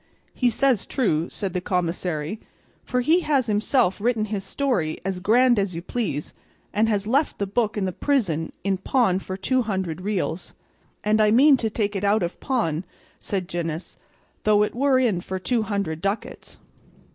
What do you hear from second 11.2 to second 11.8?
I mean to